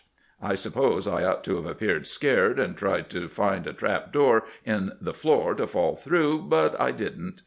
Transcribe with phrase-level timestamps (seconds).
[0.51, 4.45] 'I suppose I ought to have appeared scared, and tried to find a trap door
[4.65, 7.39] in the floor to fall through, but I did n't.